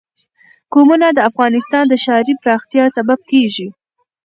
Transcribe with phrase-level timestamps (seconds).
[0.73, 3.67] قومونه د افغانستان د ښاري پراختیا سبب کېږي.